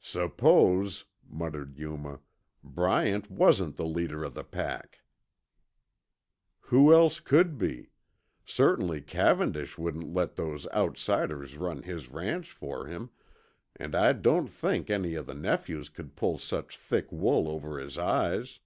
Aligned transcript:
"Suppose," 0.00 1.04
muttered 1.24 1.78
Yuma, 1.78 2.18
"Bryant 2.64 3.30
wasn't 3.30 3.76
the 3.76 3.86
leader 3.86 4.24
of 4.24 4.34
the 4.34 4.42
pack?" 4.42 4.98
"Who 6.62 6.92
else 6.92 7.20
could 7.20 7.56
be? 7.56 7.90
Certainly 8.44 9.02
Cavendish 9.02 9.78
wouldn't 9.78 10.12
let 10.12 10.34
those 10.34 10.66
outsiders 10.72 11.56
run 11.56 11.84
his 11.84 12.10
ranch 12.10 12.50
for 12.50 12.86
him, 12.86 13.10
and 13.76 13.94
I 13.94 14.12
don't 14.12 14.48
think 14.48 14.90
any 14.90 15.14
of 15.14 15.26
the 15.26 15.34
nephews 15.34 15.88
could 15.88 16.16
pull 16.16 16.36
such 16.36 16.76
thick 16.76 17.06
wool 17.12 17.46
over 17.48 17.78
his 17.78 17.96
eyes." 17.96 18.58